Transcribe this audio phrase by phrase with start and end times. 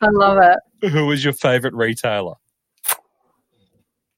[0.00, 0.90] I love it.
[0.90, 2.34] Who was your favorite retailer?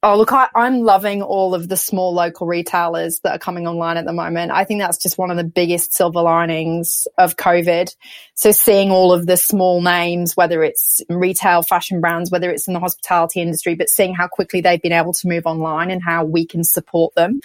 [0.07, 3.97] Oh, look, I, am loving all of the small local retailers that are coming online
[3.97, 4.53] at the moment.
[4.53, 7.89] I think that's just one of the biggest silver linings of COVID.
[8.35, 12.75] So seeing all of the small names, whether it's retail fashion brands, whether it's in
[12.75, 16.23] the hospitality industry, but seeing how quickly they've been able to move online and how
[16.23, 17.41] we can support them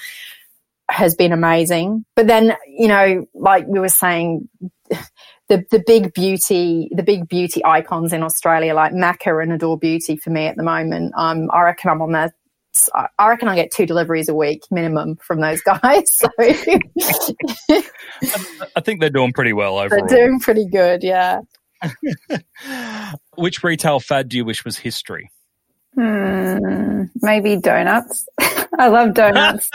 [0.89, 2.05] has been amazing.
[2.15, 4.49] But then, you know, like we were saying,
[5.49, 10.15] the the big beauty the big beauty icons in Australia like Mecca and Adore Beauty
[10.15, 11.13] for me at the moment.
[11.17, 12.31] Um, I reckon I'm on their
[12.93, 16.17] I reckon I get two deliveries a week minimum from those guys.
[16.17, 16.29] So
[18.75, 20.07] I think they're doing pretty well overall.
[20.07, 21.41] They're doing pretty good, yeah.
[23.35, 25.31] Which retail fad do you wish was history?
[25.95, 28.27] Hmm, maybe donuts.
[28.77, 29.69] I love donuts.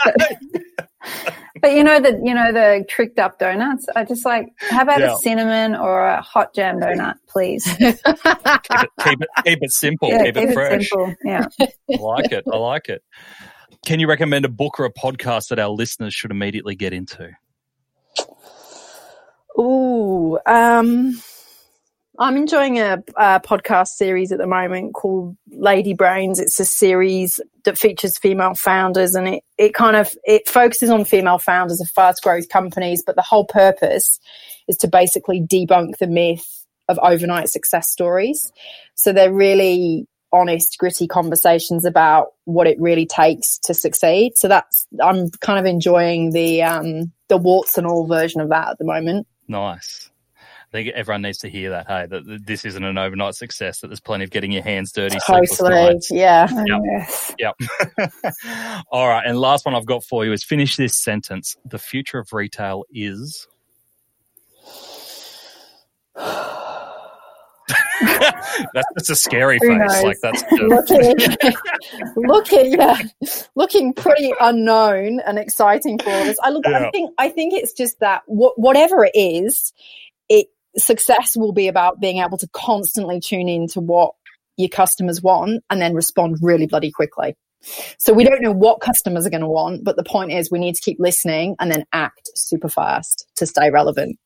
[1.61, 3.87] But you know the you know the tricked up donuts.
[3.95, 5.13] I just like how about yeah.
[5.13, 7.63] a cinnamon or a hot jam donut, please.
[7.77, 10.09] keep, it, keep, it, keep it simple.
[10.09, 10.89] Yeah, keep, keep, it fresh.
[10.89, 11.15] Simple.
[11.23, 12.43] Yeah, I like it.
[12.51, 13.03] I like it.
[13.85, 17.31] Can you recommend a book or a podcast that our listeners should immediately get into?
[19.57, 21.21] Ooh, um,
[22.17, 26.39] I'm enjoying a, a, podcast series at the moment called Lady Brains.
[26.39, 31.03] It's a series that features female founders and it, it kind of, it focuses on
[31.03, 34.19] female founders of fast growth companies, but the whole purpose
[34.67, 38.51] is to basically debunk the myth of overnight success stories.
[38.93, 44.37] So they're really honest, gritty conversations about what it really takes to succeed.
[44.37, 48.69] So that's, I'm kind of enjoying the, um, the warts and all version of that
[48.69, 49.27] at the moment.
[49.47, 50.09] Nice
[50.71, 51.87] think everyone needs to hear that.
[51.87, 53.79] Hey, that this isn't an overnight success.
[53.79, 55.17] That there's plenty of getting your hands dirty.
[55.25, 56.47] Totally, yeah.
[56.51, 56.63] Oh,
[57.37, 57.55] yep.
[57.99, 58.13] yep.
[58.91, 61.55] All right, and last one I've got for you is finish this sentence.
[61.65, 63.47] The future of retail is.
[68.73, 69.79] that's, that's a scary Who face.
[69.79, 70.03] Knows?
[70.03, 71.15] Like that's looking,
[72.15, 73.01] looking, yeah,
[73.55, 76.37] looking pretty unknown and exciting for us.
[76.43, 76.65] I look.
[76.67, 76.87] Yeah.
[76.87, 77.11] I think.
[77.17, 80.04] I think it's just that whatever it is, it
[80.77, 84.13] success will be about being able to constantly tune in to what
[84.57, 87.35] your customers want and then respond really bloody quickly.
[87.97, 90.59] So we don't know what customers are going to want, but the point is we
[90.59, 94.17] need to keep listening and then act super fast to stay relevant.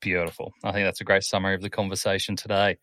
[0.00, 0.52] Beautiful.
[0.62, 2.76] I think that's a great summary of the conversation today.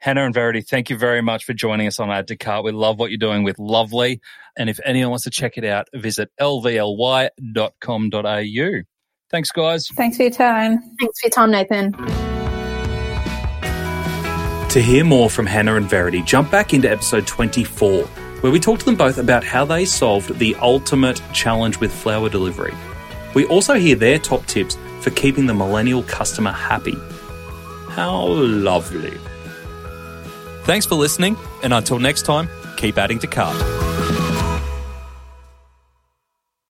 [0.00, 2.64] Hannah and Verity, thank you very much for joining us on Add to Cart.
[2.64, 4.20] We love what you're doing with Lovely.
[4.56, 7.30] And if anyone wants to check it out, visit lvly.com.au.
[9.30, 9.88] Thanks, guys.
[9.94, 10.78] Thanks for your time.
[10.78, 12.27] Thanks for your time, Nathan.
[14.70, 18.78] To hear more from Hannah and Verity, jump back into episode 24, where we talk
[18.80, 22.74] to them both about how they solved the ultimate challenge with flower delivery.
[23.34, 26.96] We also hear their top tips for keeping the millennial customer happy.
[27.88, 29.16] How lovely.
[30.64, 33.56] Thanks for listening, and until next time, keep adding to cart.